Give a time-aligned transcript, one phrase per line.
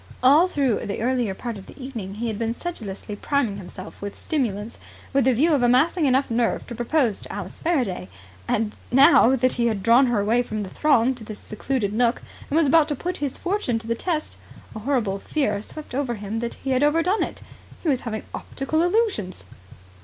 [0.23, 4.19] All through the earlier part of the evening he had been sedulously priming himself with
[4.19, 4.79] stimulants
[5.13, 8.09] with a view to amassing enough nerve to propose to Alice Faraday:
[8.47, 12.23] and, now that he had drawn her away from the throng to this secluded nook
[12.49, 14.37] and was about to put his fortune to the test,
[14.75, 17.43] a horrible fear swept over him that he had overdone it.
[17.83, 19.45] He was having optical illusions.